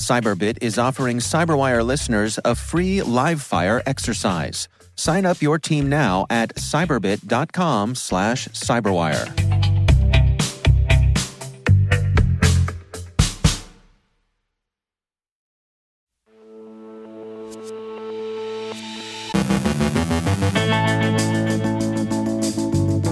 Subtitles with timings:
[0.00, 4.66] Cyberbit is offering Cyberwire listeners a free live fire exercise.
[4.96, 9.60] Sign up your team now at cyberbit.com slash cyberwire.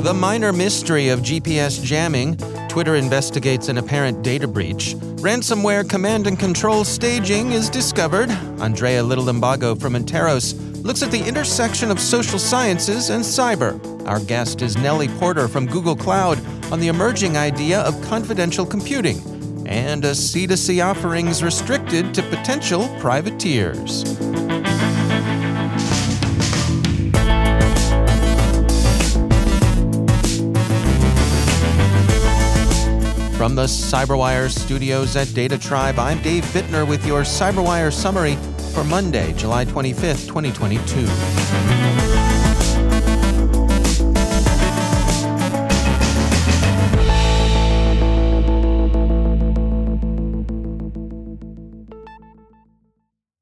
[0.08, 6.38] The minor mystery of GPS jamming, Twitter investigates an apparent data breach, ransomware command and
[6.38, 8.30] control staging is discovered.
[8.60, 13.78] Andrea Little Limbago from Interos looks at the intersection of social sciences and cyber.
[14.06, 16.38] Our guest is Nelly Porter from Google Cloud
[16.72, 19.18] on the emerging idea of confidential computing
[19.66, 24.04] and a C2C offerings restricted to potential privateers.
[33.38, 38.34] From the CyberWire studios at DataTribe, I'm Dave Bittner with your CyberWire summary
[38.74, 41.06] for Monday, July 25th, 2022.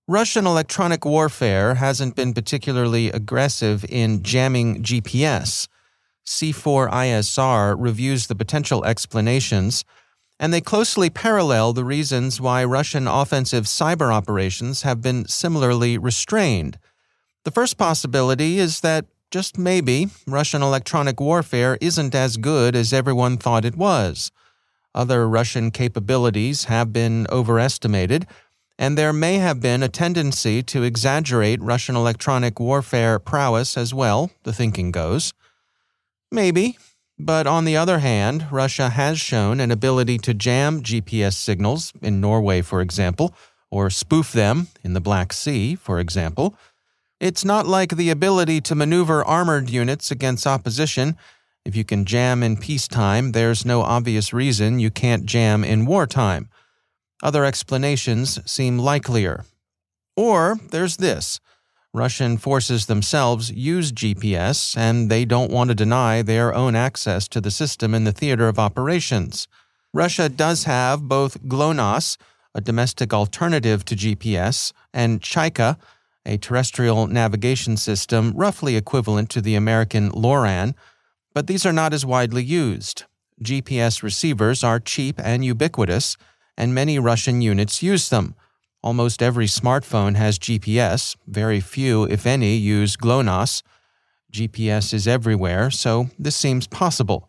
[0.06, 5.68] Russian electronic warfare hasn't been particularly aggressive in jamming GPS.
[6.26, 9.84] C4ISR reviews the potential explanations,
[10.38, 16.78] and they closely parallel the reasons why Russian offensive cyber operations have been similarly restrained.
[17.44, 23.38] The first possibility is that, just maybe, Russian electronic warfare isn't as good as everyone
[23.38, 24.30] thought it was.
[24.94, 28.26] Other Russian capabilities have been overestimated,
[28.78, 34.30] and there may have been a tendency to exaggerate Russian electronic warfare prowess as well,
[34.42, 35.32] the thinking goes.
[36.30, 36.78] Maybe.
[37.18, 42.20] But on the other hand, Russia has shown an ability to jam GPS signals, in
[42.20, 43.34] Norway, for example,
[43.70, 46.54] or spoof them in the Black Sea, for example.
[47.18, 51.16] It's not like the ability to maneuver armored units against opposition.
[51.64, 56.50] If you can jam in peacetime, there's no obvious reason you can't jam in wartime.
[57.22, 59.46] Other explanations seem likelier.
[60.16, 61.40] Or there's this
[61.96, 67.40] Russian forces themselves use GPS, and they don't want to deny their own access to
[67.40, 69.48] the system in the theater of operations.
[69.94, 72.18] Russia does have both GLONASS,
[72.54, 75.78] a domestic alternative to GPS, and Chaika,
[76.26, 80.74] a terrestrial navigation system roughly equivalent to the American LORAN,
[81.32, 83.04] but these are not as widely used.
[83.42, 86.18] GPS receivers are cheap and ubiquitous,
[86.58, 88.34] and many Russian units use them.
[88.82, 91.16] Almost every smartphone has GPS.
[91.26, 93.62] Very few, if any, use GLONASS.
[94.32, 97.28] GPS is everywhere, so this seems possible.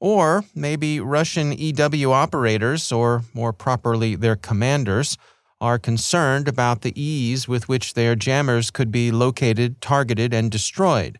[0.00, 5.16] Or maybe Russian EW operators, or more properly, their commanders,
[5.60, 11.18] are concerned about the ease with which their jammers could be located, targeted, and destroyed.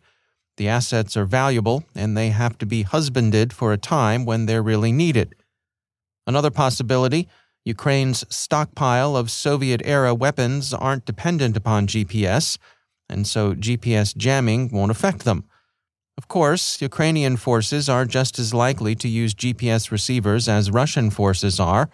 [0.56, 4.62] The assets are valuable, and they have to be husbanded for a time when they're
[4.62, 5.34] really needed.
[6.26, 7.28] Another possibility
[7.68, 12.56] Ukraine's stockpile of Soviet era weapons aren't dependent upon GPS,
[13.10, 15.44] and so GPS jamming won't affect them.
[16.16, 21.60] Of course, Ukrainian forces are just as likely to use GPS receivers as Russian forces
[21.60, 21.90] are,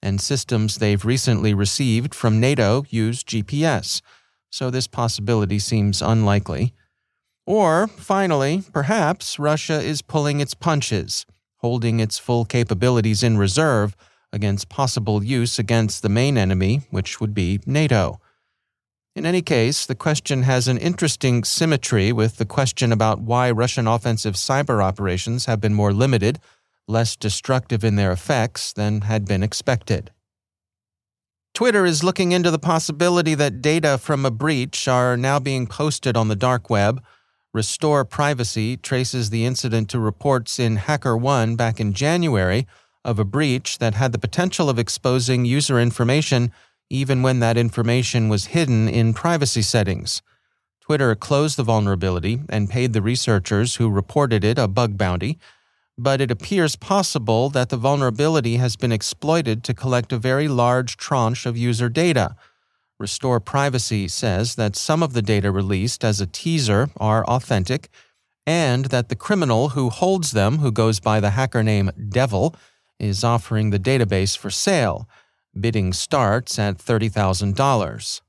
[0.00, 4.00] and systems they've recently received from NATO use GPS,
[4.50, 6.72] so this possibility seems unlikely.
[7.44, 11.26] Or, finally, perhaps Russia is pulling its punches,
[11.58, 13.94] holding its full capabilities in reserve
[14.32, 18.20] against possible use against the main enemy, which would be NATO.
[19.16, 23.88] In any case, the question has an interesting symmetry with the question about why Russian
[23.88, 26.38] offensive cyber operations have been more limited,
[26.86, 30.12] less destructive in their effects than had been expected.
[31.52, 36.16] Twitter is looking into the possibility that data from a breach are now being posted
[36.16, 37.02] on the dark web.
[37.52, 42.68] Restore Privacy traces the incident to reports in HackerOne back in January
[43.04, 46.52] of a breach that had the potential of exposing user information
[46.90, 50.22] even when that information was hidden in privacy settings.
[50.80, 55.38] Twitter closed the vulnerability and paid the researchers who reported it a bug bounty,
[55.98, 60.96] but it appears possible that the vulnerability has been exploited to collect a very large
[60.96, 62.36] tranche of user data.
[62.98, 67.90] Restore Privacy says that some of the data released as a teaser are authentic
[68.46, 72.56] and that the criminal who holds them, who goes by the hacker name Devil,
[72.98, 75.08] is offering the database for sale.
[75.58, 78.20] Bidding starts at $30,000.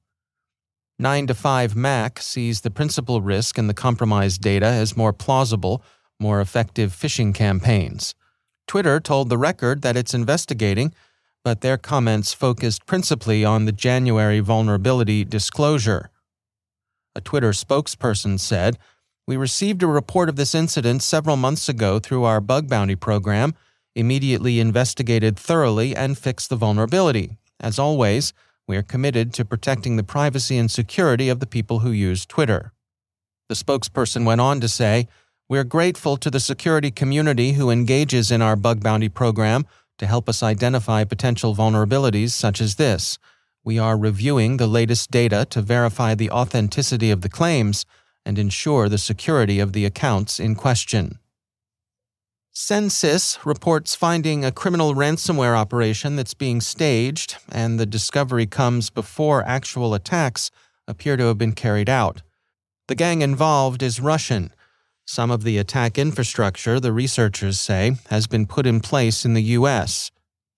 [1.01, 5.81] 9 to 5 Mac sees the principal risk in the compromised data as more plausible,
[6.19, 8.15] more effective phishing campaigns.
[8.67, 10.93] Twitter told the record that it's investigating,
[11.43, 16.11] but their comments focused principally on the January vulnerability disclosure.
[17.15, 18.77] A Twitter spokesperson said,
[19.25, 23.55] We received a report of this incident several months ago through our bug bounty program
[23.95, 27.37] immediately investigated thoroughly and fixed the vulnerability.
[27.59, 28.33] As always,
[28.67, 32.71] we are committed to protecting the privacy and security of the people who use Twitter.
[33.49, 35.07] The spokesperson went on to say,
[35.49, 39.65] We're grateful to the security community who engages in our bug bounty program
[39.97, 43.17] to help us identify potential vulnerabilities such as this.
[43.63, 47.85] We are reviewing the latest data to verify the authenticity of the claims
[48.25, 51.19] and ensure the security of the accounts in question.
[52.53, 59.43] Censys reports finding a criminal ransomware operation that's being staged, and the discovery comes before
[59.45, 60.49] actual attacks
[60.87, 62.21] appear to have been carried out.
[62.87, 64.51] The gang involved is Russian.
[65.05, 69.43] Some of the attack infrastructure, the researchers say, has been put in place in the
[69.57, 70.11] U.S.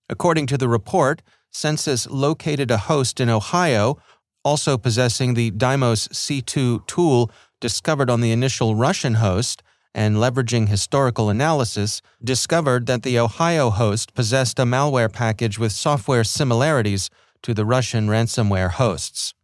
[0.08, 1.20] According to the report,
[1.52, 3.98] Censys located a host in Ohio,
[4.44, 7.30] also possessing the Deimos C2 tool
[7.60, 9.62] discovered on the initial Russian host
[9.94, 16.24] and leveraging historical analysis, discovered that the Ohio host possessed a malware package with software
[16.24, 17.10] similarities
[17.42, 19.34] to the Russian ransomware hosts.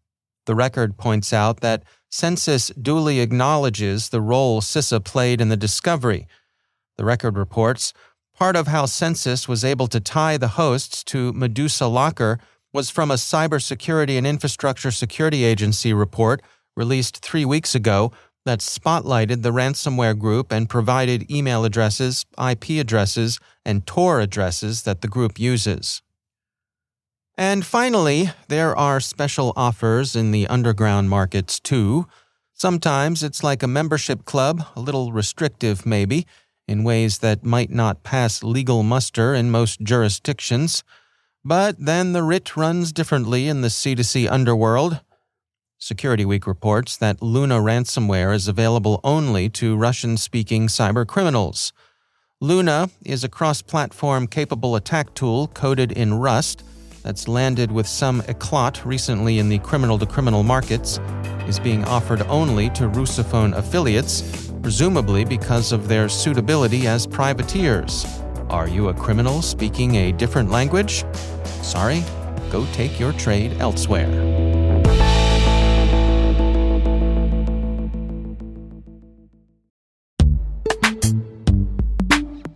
[0.47, 6.27] The record points out that Censys duly acknowledges the role CISA played in the discovery.
[6.97, 7.93] The record reports
[8.35, 12.39] part of how Censys was able to tie the hosts to Medusa Locker
[12.73, 16.41] was from a Cybersecurity and Infrastructure Security Agency report
[16.77, 18.13] released three weeks ago
[18.49, 25.03] that spotlighted the ransomware group and provided email addresses, IP addresses, and Tor addresses that
[25.03, 26.01] the group uses.
[27.37, 32.07] And finally, there are special offers in the underground markets too.
[32.55, 36.27] Sometimes it's like a membership club, a little restrictive maybe,
[36.67, 40.83] in ways that might not pass legal muster in most jurisdictions.
[41.45, 45.03] But then the writ runs differently in the C2C underworld.
[45.81, 51.73] Security Week reports that Luna ransomware is available only to Russian speaking cyber criminals.
[52.41, 56.65] Luna is a cross platform capable attack tool coded in Rust
[57.05, 60.99] that's landed with some eclat recently in the criminal to criminal markets,
[61.47, 68.05] is being offered only to Russophone affiliates, presumably because of their suitability as privateers.
[68.51, 71.05] Are you a criminal speaking a different language?
[71.63, 72.03] Sorry,
[72.51, 74.58] go take your trade elsewhere.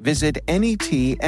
[0.00, 1.20] visit netskope.com.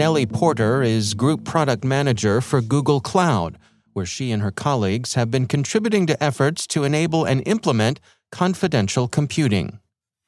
[0.00, 3.58] Nelly Porter is Group Product Manager for Google Cloud,
[3.92, 8.00] where she and her colleagues have been contributing to efforts to enable and implement
[8.32, 9.78] confidential computing.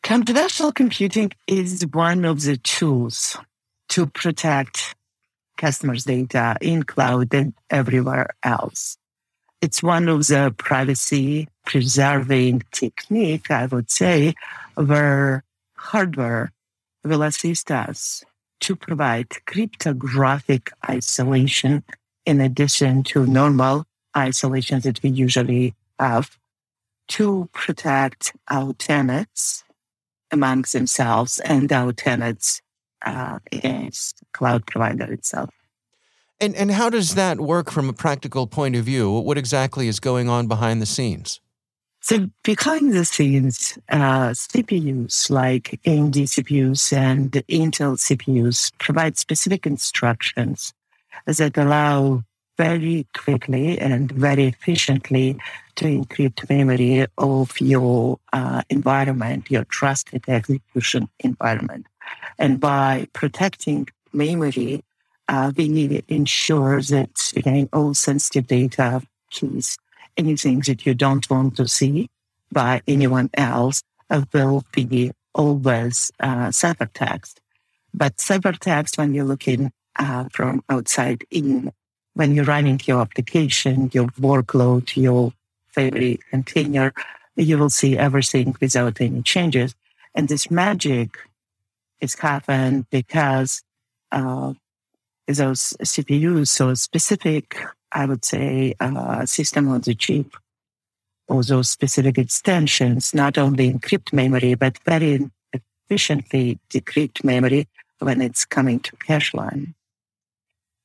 [0.02, 3.38] Confidential computing is one of the tools
[3.88, 4.94] to protect
[5.56, 8.96] customers' data in cloud and everywhere else.
[9.60, 14.34] It's one of the privacy preserving technique, I would say,
[14.74, 15.44] where
[15.76, 16.52] hardware
[17.04, 18.24] will assist us
[18.60, 21.84] to provide cryptographic isolation
[22.24, 23.84] in addition to normal
[24.16, 26.38] isolation that we usually have
[27.08, 29.64] to protect our tenants
[30.30, 32.62] amongst themselves and our tenants
[33.04, 35.50] uh, against cloud provider itself.
[36.40, 39.10] And, and how does that work from a practical point of view?
[39.10, 41.40] What exactly is going on behind the scenes?
[42.00, 50.74] So behind the scenes, uh, CPUs like AMD CPUs and Intel CPUs provide specific instructions
[51.26, 52.24] that allow
[52.58, 55.38] very quickly and very efficiently
[55.76, 61.86] to encrypt memory of your uh, environment, your trusted execution environment.
[62.38, 64.84] And by protecting memory,
[65.28, 69.78] uh, we need to ensure that again all sensitive data keys
[70.16, 72.08] anything that you don't want to see
[72.50, 73.82] by anyone else
[74.32, 77.36] will be always uh, ciphertext.
[77.94, 81.72] But ciphertext, when you're looking uh, from outside in,
[82.14, 85.32] when you're running your application, your workload, your
[85.68, 86.92] favorite container,
[87.36, 89.74] you will see everything without any changes.
[90.14, 91.16] And this magic
[92.02, 93.62] is happened because
[94.10, 94.52] uh,
[95.26, 97.56] those CPUs, so specific
[97.92, 100.34] I would say, uh, system on the chip
[101.28, 107.68] or those specific extensions not only encrypt memory, but very efficiently decrypt memory
[107.98, 109.74] when it's coming to cache line.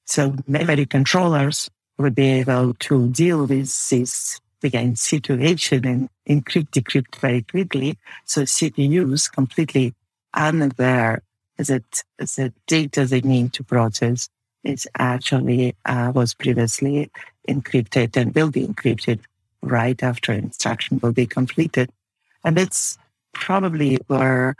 [0.06, 7.16] So memory controllers would be able to deal with this again situation and encrypt decrypt
[7.18, 7.98] very quickly.
[8.26, 9.94] So CPUs completely
[10.34, 11.24] unaware
[11.58, 14.30] that the data they need to process
[14.64, 17.10] is actually uh, was previously
[17.48, 19.20] encrypted and will be encrypted
[19.62, 21.90] right after instruction will be completed.
[22.44, 22.98] And that's
[23.34, 24.56] probably where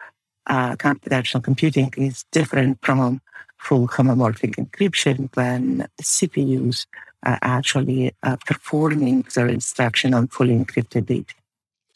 [0.48, 3.22] uh, confidential computing is different from
[3.58, 6.86] full homomorphic encryption when CPUs
[7.24, 11.34] are actually uh, performing their instruction on fully encrypted data.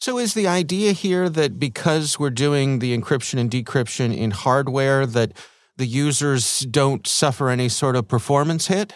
[0.02, 5.06] So, is the idea here that because we're doing the encryption and decryption in hardware,
[5.06, 5.30] that
[5.76, 8.94] the users don't suffer any sort of performance hit?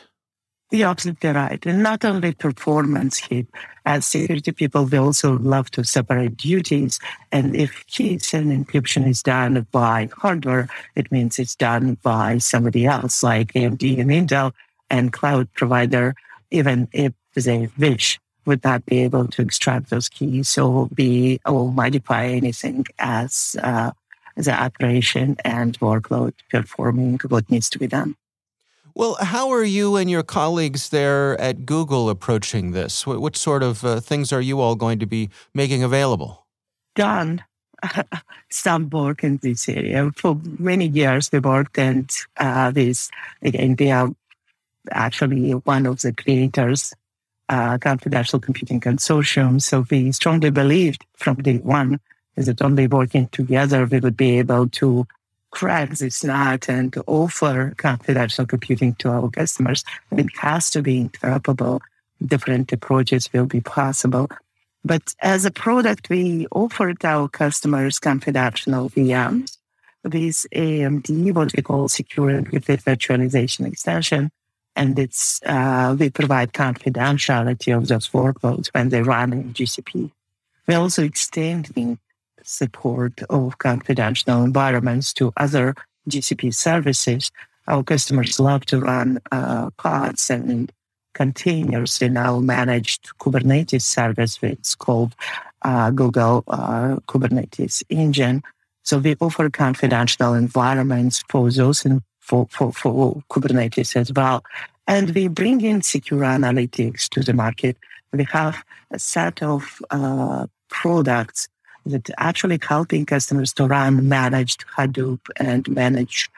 [0.73, 1.65] You're absolutely right.
[1.65, 3.47] And not only performance hit,
[3.85, 6.99] as security people, we also love to separate duties.
[7.31, 12.85] And if keys and encryption is done by hardware, it means it's done by somebody
[12.85, 14.55] else, like AMD and Intel
[14.91, 16.17] and cloud provider,
[16.51, 21.73] even if they wish would not be able to extract those keys or be or
[21.73, 23.91] modify anything as uh,
[24.37, 28.17] the operation and workload performing what needs to be done.
[28.95, 33.07] Well, how are you and your colleagues there at Google approaching this?
[33.07, 36.47] What, what sort of uh, things are you all going to be making available?
[36.95, 37.45] Done
[38.51, 40.11] some work in this area.
[40.17, 43.11] For many years, we worked and uh, this,
[43.43, 44.09] again, they are
[44.91, 46.95] actually one of the creators,
[47.49, 49.61] uh, Confidential Computing Consortium.
[49.61, 52.01] So we strongly believed from day one
[52.37, 55.07] is that only working together we would be able to
[55.51, 59.85] crack this nut and to offer confidential computing to our customers.
[60.13, 61.81] It has to be interoperable.
[62.25, 64.29] Different approaches will be possible.
[64.85, 69.57] But as a product, we offered our customers confidential VMs
[70.05, 74.31] with AMD, what we call secure virtualization extension.
[74.77, 80.13] And it's, uh, we provide confidentiality of those workloads when they run in GCP.
[80.69, 81.99] We're also extending
[82.43, 85.75] support of confidential environments to other
[86.09, 87.33] GCP services.
[87.67, 90.71] Our customers love to run uh, pods and
[91.15, 94.39] containers in our managed Kubernetes service.
[94.43, 95.15] It's called
[95.63, 98.43] uh, Google uh, Kubernetes engine.
[98.83, 101.85] So we offer confidential environments for those
[102.27, 104.45] for, for, for Kubernetes as well.
[104.87, 107.77] And we bring in secure analytics to the market.
[108.13, 111.49] We have a set of uh, products
[111.87, 116.29] that actually helping customers to run managed Hadoop and manage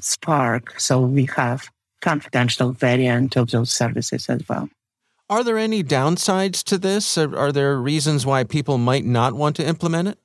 [0.00, 0.78] Spark.
[0.78, 1.70] So we have
[2.00, 4.68] confidential variant of those services as well.
[5.30, 7.18] Are there any downsides to this?
[7.18, 10.18] Are there reasons why people might not want to implement it?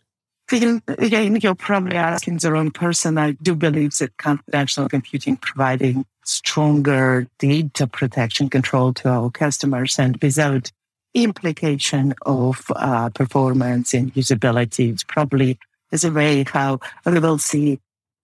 [0.53, 3.17] Again, you're probably asking the wrong person.
[3.17, 10.17] I do believe that confidential computing providing stronger data protection control to our customers and
[10.21, 10.71] without
[11.13, 14.91] implication of uh, performance and usability.
[14.91, 15.59] It's probably
[15.91, 17.79] is a way how we will see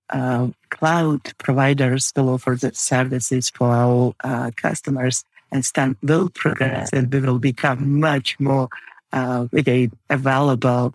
[0.09, 6.89] uh, cloud providers will offer the services for our uh, customers and stand will progress
[6.91, 8.69] and we will become much more
[9.11, 10.93] uh, again, available.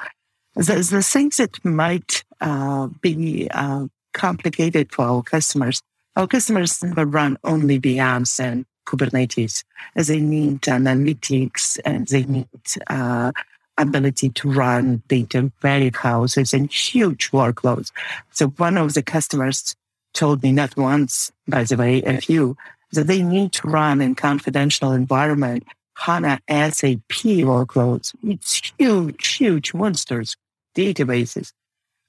[0.56, 5.82] The, the things that might uh, be uh, complicated for our customers,
[6.16, 9.64] our customers never run only VMs and Kubernetes.
[9.96, 12.49] They need analytics and they need
[12.87, 13.32] uh,
[13.78, 17.90] ability to run data warehouses and huge workloads.
[18.30, 19.75] So one of the customers
[20.12, 22.56] told me not once, by the way, a few,
[22.92, 25.64] that they need to run in confidential environment
[25.96, 28.14] HANA SAP workloads.
[28.23, 30.37] It's huge, huge monsters,
[30.75, 31.52] databases.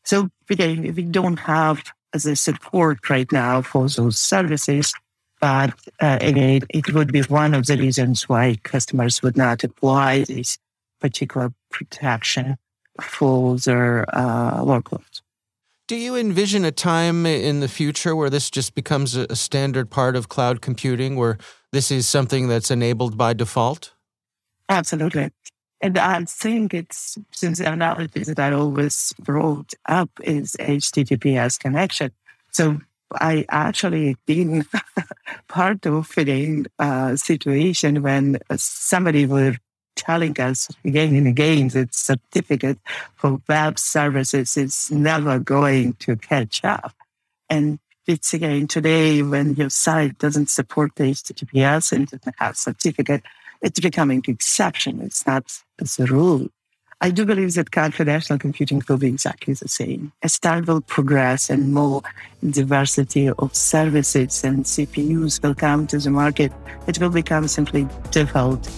[0.04, 4.94] So again, we don't have the support right now for those services.
[5.42, 10.24] But uh, again, it would be one of the reasons why customers would not apply
[10.24, 10.58] this
[11.02, 12.58] particular protection
[13.02, 15.22] for their uh, workloads.
[15.88, 20.16] Do you envision a time in the future where this just becomes a standard part
[20.16, 21.38] of cloud computing, where
[21.72, 23.94] this is something that's enabled by default?
[24.68, 25.30] Absolutely.
[25.82, 32.12] And I think it's since the analogy that I always brought up is HTTPS connection.
[32.52, 32.80] So
[33.14, 34.66] I actually been
[35.48, 39.58] part of a uh, situation when somebody were
[39.96, 42.78] telling us again and again that certificate
[43.16, 46.94] for web services is never going to catch up.
[47.50, 53.24] And it's again today when your site doesn't support the HTTPS and doesn't have certificate,
[53.66, 55.02] it's becoming the exception.
[55.02, 56.48] It's not the rule.
[57.02, 60.14] I do believe that confidential computing will be exactly the same.
[60.24, 62.02] As time will progress and more
[62.48, 66.54] diversity of services and CPUs will come to the market,
[66.88, 68.70] it will become simply default,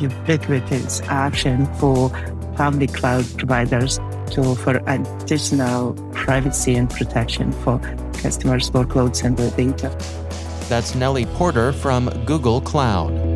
[0.00, 2.08] ubiquitous option for
[2.56, 3.98] public cloud providers
[4.30, 7.78] to offer additional privacy and protection for
[8.14, 9.90] customers' workloads and their data.
[10.68, 13.35] That's Nelly Porter from Google Cloud.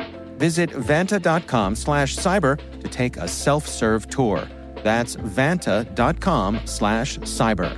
[0.41, 4.47] Visit vanta.com slash cyber to take a self-serve tour.
[4.77, 7.77] That's vanta.com slash cyber.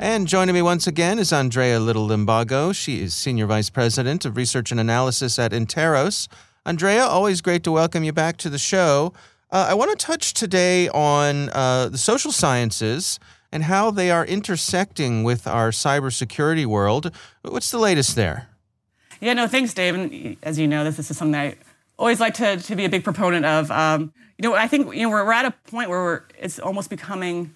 [0.00, 2.74] And joining me once again is Andrea Little Limbago.
[2.74, 6.26] She is Senior Vice President of Research and Analysis at Interos.
[6.66, 9.12] Andrea, always great to welcome you back to the show.
[9.50, 13.20] Uh, I want to touch today on uh, the social sciences
[13.52, 17.10] and how they are intersecting with our cybersecurity world.
[17.42, 18.48] What's the latest there?
[19.20, 19.94] Yeah, no, thanks, Dave.
[19.94, 21.56] And as you know, this, this is something I
[21.98, 23.70] always like to, to be a big proponent of.
[23.70, 26.88] Um, you know, I think you know we're, we're at a point where it's almost
[26.88, 27.52] becoming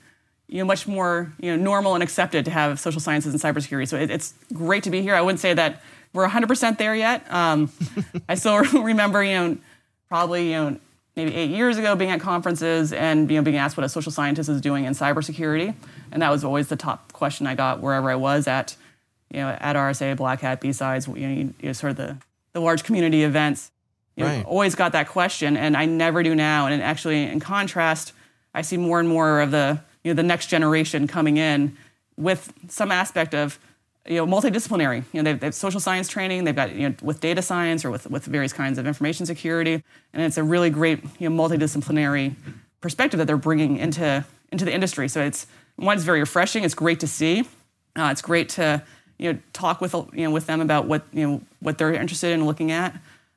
[0.49, 3.88] you know much more you know normal and accepted to have social sciences and cybersecurity.
[3.88, 5.14] So it, it's great to be here.
[5.14, 7.31] I wouldn't say that we're 100% there yet.
[7.33, 7.71] Um,
[8.29, 9.59] I still remember, you know,
[10.09, 10.81] probably, you know,
[11.16, 14.12] maybe eight years ago being at conferences and you know, being asked what a social
[14.12, 15.75] scientist is doing in cybersecurity.
[16.12, 18.77] And that was always the top question I got wherever I was at,
[19.31, 22.16] you know, at RSA, Black Hat, B-Sides, you know, you know sort of the,
[22.53, 23.71] the large community events.
[24.16, 24.47] You know, right.
[24.47, 26.66] always got that question, and I never do now.
[26.66, 28.12] And actually, in contrast,
[28.53, 31.77] I see more and more of the, you know, the next generation coming in
[32.16, 33.61] with some aspect of
[34.09, 35.05] you know, multidisciplinary.
[35.12, 36.44] You know, they have, they have social science training.
[36.44, 39.83] They've got you know with data science or with with various kinds of information security,
[40.12, 42.35] and it's a really great you know multidisciplinary
[42.81, 45.09] perspective that they're bringing into into the industry.
[45.09, 46.64] So it's one, it's very refreshing.
[46.64, 47.40] It's great to see.
[47.97, 48.83] Uh, it's great to
[49.18, 52.33] you know talk with you know with them about what you know what they're interested
[52.33, 52.94] in looking at,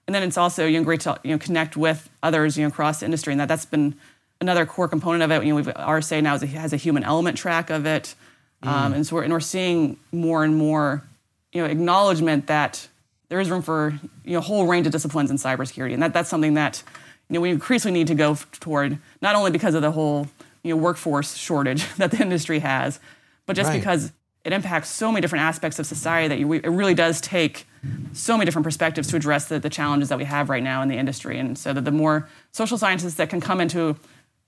[0.07, 2.69] and then it's also you know great to you know connect with others you know
[2.69, 3.95] across the industry, and that that's been
[4.39, 5.45] another core component of it.
[5.45, 8.15] You know, we've, RSA now has a, has a human element track of it,
[8.63, 11.03] um, and so we're and we're seeing more and more
[11.51, 12.87] you know acknowledgement that
[13.29, 16.13] there is room for you know a whole range of disciplines in cybersecurity, and that
[16.13, 16.83] that's something that
[17.29, 20.27] you know we increasingly need to go toward not only because of the whole
[20.63, 22.99] you know workforce shortage that the industry has,
[23.45, 23.79] but just Right.
[23.79, 24.11] because
[24.43, 27.67] it impacts so many different aspects of society that you, it really does take
[28.11, 30.87] so many different perspectives to address the, the challenges that we have right now in
[30.89, 31.37] the industry.
[31.37, 33.97] And so that the more social scientists that can come into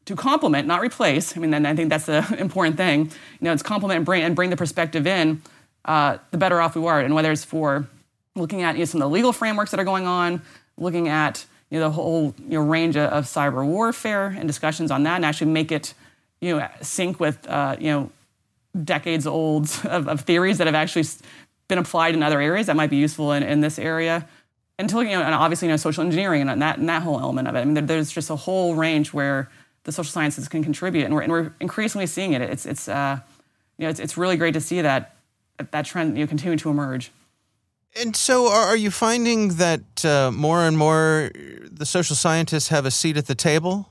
[0.06, 1.36] to complement, not replace.
[1.36, 3.06] I mean, then I think that's the important thing.
[3.06, 3.12] You
[3.42, 5.42] know, it's complement and bring and bring the perspective in.
[5.86, 7.88] Uh, the better off we are, and whether it's for
[8.36, 10.42] looking at you know, some of the legal frameworks that are going on,
[10.78, 15.04] looking at you know the whole you know range of, cyber warfare and discussions on
[15.04, 15.94] that, and actually make it
[16.40, 18.12] you know sync with uh, you know
[18.84, 21.06] decades old of, of theories that have actually
[21.68, 24.28] been applied in other areas that might be useful in, in this area.
[24.80, 27.48] Until you know, and obviously you know social engineering and that and that whole element
[27.48, 27.60] of it.
[27.60, 29.50] I mean, there, there's just a whole range where
[29.84, 32.42] the social sciences can contribute, and we're, and we're increasingly seeing it.
[32.42, 33.20] It's it's uh,
[33.78, 35.16] you know it's, it's really great to see that
[35.72, 37.12] that trend you know continue to emerge.
[37.96, 42.86] And so, are, are you finding that uh, more and more the social scientists have
[42.86, 43.90] a seat at the table?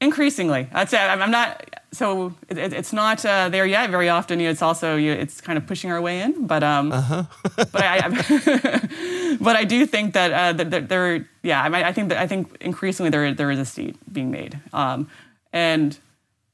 [0.00, 1.62] Increasingly, I'd say I'm not.
[1.92, 3.90] So it, it- it's not uh, there yet.
[3.90, 6.46] Very often, you know, it's also you it's kind of pushing our way in.
[6.46, 6.88] But um,
[7.56, 11.92] but I, I but I do think that uh, that that there, yeah, I, I
[11.92, 14.58] think that I think increasingly there there is a seat being made.
[14.72, 15.08] Um,
[15.52, 15.98] and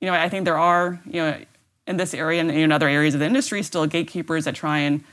[0.01, 1.37] you know, I think there are you know
[1.87, 5.05] in this area and in other areas of the industry still gatekeepers that try and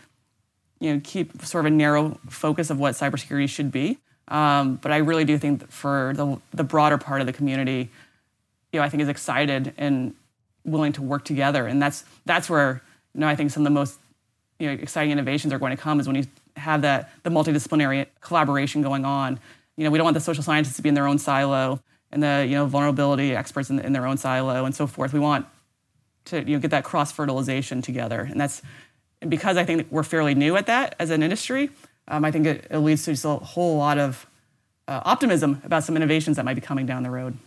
[0.80, 4.00] you know keep sort of a narrow focus of what cybersecurity should be.
[4.30, 7.92] Um, but I really do think that for the the broader part of the community,
[8.74, 10.14] you know, I think is excited and
[10.66, 12.82] willing to work together, and that's that's where
[13.14, 14.00] you know I think some of the most
[14.60, 16.26] you know exciting innovations are going to come is when you
[16.58, 19.40] have that the multidisciplinary collaboration going on.
[19.78, 21.80] You know, we don't want the social scientists to be in their own silo
[22.12, 25.14] and the you know vulnerability experts in, in their own silo and so forth.
[25.14, 25.46] We want
[26.26, 28.64] to you know get that cross fertilization together, and that's
[29.28, 31.70] because I think we're fairly new at that as an industry.
[32.08, 34.26] Um, I think it, it leads to just a whole lot of
[34.88, 37.38] uh, optimism about some innovations that might be coming down the road.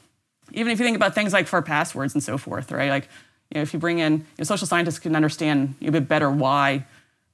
[0.53, 2.91] Even if you think about things like for passwords and so forth, right?
[2.91, 3.09] Like,
[3.51, 6.31] you know, if you bring in, you know, social scientists can understand a bit better
[6.31, 6.85] why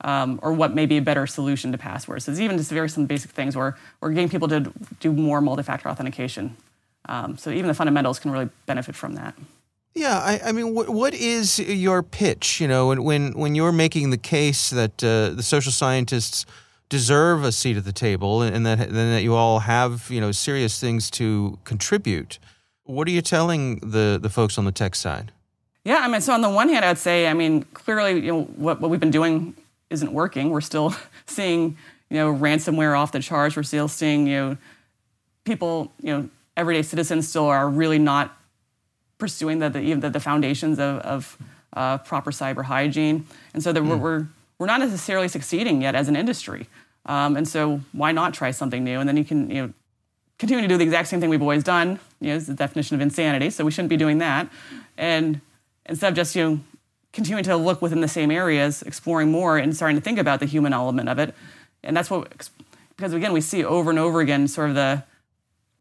[0.02, 2.28] um, or what may be a better solution to passwords.
[2.28, 5.88] It's even just very some basic things where we're getting people to do more multi-factor
[5.88, 6.56] authentication.
[7.06, 9.34] Um, so even the fundamentals can really benefit from that.
[9.94, 12.60] Yeah, I, I mean, what, what is your pitch?
[12.60, 16.46] You know, when when, you're making the case that uh, the social scientists
[16.88, 20.32] deserve a seat at the table, and that and that you all have you know
[20.32, 22.38] serious things to contribute,
[22.84, 25.32] what are you telling the the folks on the tech side?
[25.84, 28.42] Yeah, I mean, so on the one hand, I'd say, I mean, clearly, you know,
[28.44, 29.56] what, what we've been doing
[29.90, 30.50] isn't working.
[30.50, 30.94] We're still
[31.26, 31.76] seeing,
[32.08, 33.56] you know, ransomware off the charts.
[33.56, 34.56] We're still seeing, you know,
[35.44, 38.36] people, you know, everyday citizens still are really not
[39.18, 41.38] pursuing the the, even the, the foundations of, of
[41.72, 44.26] uh, proper cyber hygiene, and so that we're, we're
[44.58, 46.68] we're not necessarily succeeding yet as an industry.
[47.06, 49.00] Um, and so why not try something new?
[49.00, 49.72] And then you can, you know,
[50.42, 52.00] continue to do the exact same thing we've always done.
[52.18, 53.48] You know, is the definition of insanity.
[53.50, 54.48] So we shouldn't be doing that.
[54.98, 55.40] And
[55.86, 56.60] instead of just you know
[57.12, 60.46] continuing to look within the same areas, exploring more, and starting to think about the
[60.46, 61.32] human element of it.
[61.84, 62.50] And that's what
[62.96, 65.04] because again we see over and over again sort of the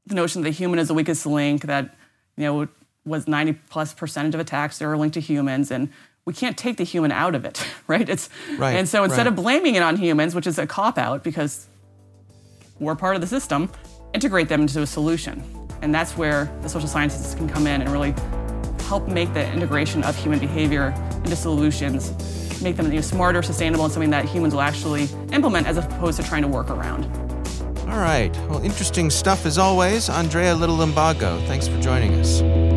[0.05, 1.63] the notion that the human is the weakest link.
[1.63, 1.95] That
[2.37, 2.67] you know
[3.03, 5.89] was 90 plus percentage of attacks that are linked to humans and
[6.23, 9.27] we can't take the human out of it right it's Right, and so instead right.
[9.27, 11.65] of blaming it on humans which is a cop out because
[12.81, 13.71] we're part of the system,
[14.13, 15.43] integrate them into a solution.
[15.81, 18.13] And that's where the social scientists can come in and really
[18.83, 20.93] help make the integration of human behavior
[21.23, 22.11] into solutions,
[22.61, 26.19] make them you know, smarter, sustainable, and something that humans will actually implement as opposed
[26.21, 27.05] to trying to work around.
[27.89, 28.31] All right.
[28.49, 30.09] Well, interesting stuff as always.
[30.09, 32.70] Andrea Little Limbago, thanks for joining us.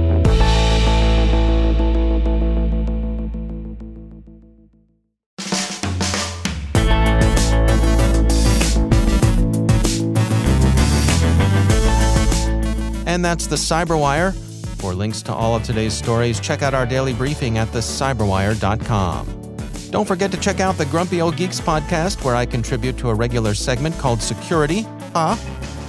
[13.25, 14.35] And that's the Cyberwire.
[14.83, 19.57] For links to all of today's stories, check out our daily briefing at thecyberwire.com.
[19.91, 23.15] Don't forget to check out the Grumpy Old Geeks podcast, where I contribute to a
[23.15, 24.83] regular segment called Security.
[25.15, 25.37] Huh?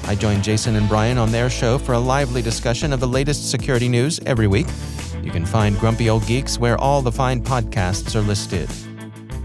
[0.05, 3.51] I join Jason and Brian on their show for a lively discussion of the latest
[3.51, 4.67] security news every week.
[5.21, 8.69] You can find Grumpy Old Geeks where all the fine podcasts are listed.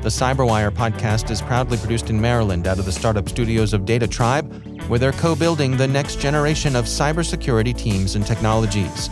[0.03, 4.89] The Cyberwire podcast is proudly produced in Maryland out of the startup studios of DataTribe,
[4.89, 9.11] where they're co building the next generation of cybersecurity teams and technologies.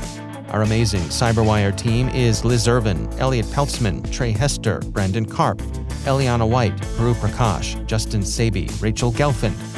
[0.49, 5.61] Our amazing Cyberwire team is Liz Ervin, Elliot Peltzman, Trey Hester, Brandon Karpf,
[6.07, 9.78] Eliana White, Guru Prakash, Justin Sabie, Rachel Gelfand,